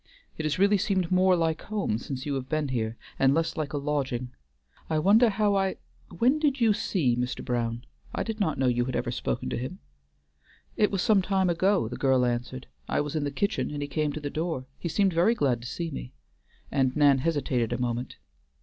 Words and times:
It 0.35 0.45
has 0.45 0.57
really 0.57 0.79
seemed 0.79 1.11
more 1.11 1.35
like 1.35 1.61
home 1.61 1.99
since 1.99 2.25
you 2.25 2.33
have 2.33 2.49
been 2.49 2.69
here, 2.69 2.97
and 3.19 3.35
less 3.35 3.55
like 3.55 3.71
a 3.71 3.77
lodging. 3.77 4.31
I 4.89 4.97
wonder 4.97 5.29
how 5.29 5.53
I 5.55 5.75
When 6.17 6.39
did 6.39 6.59
you 6.59 6.73
see 6.73 7.15
Mr. 7.15 7.45
Brown? 7.45 7.85
I 8.11 8.23
did 8.23 8.39
not 8.39 8.57
know 8.57 8.65
you 8.65 8.85
had 8.85 8.95
ever 8.95 9.11
spoken 9.11 9.47
to 9.51 9.57
him." 9.59 9.77
"It 10.75 10.89
was 10.89 11.03
some 11.03 11.21
time 11.21 11.51
ago," 11.51 11.87
the 11.87 11.97
girl 11.97 12.25
answered. 12.25 12.65
"I 12.89 12.99
was 12.99 13.15
in 13.15 13.25
the 13.25 13.29
kitchen, 13.29 13.69
and 13.69 13.83
he 13.83 13.87
came 13.87 14.11
to 14.13 14.19
the 14.19 14.31
door. 14.31 14.65
He 14.79 14.89
seemed 14.89 15.13
very 15.13 15.35
glad 15.35 15.61
to 15.61 15.67
see 15.67 15.91
me," 15.91 16.13
and 16.71 16.95
Nan 16.95 17.19
hesitated 17.19 17.71
a 17.71 17.77
moment. 17.77 18.15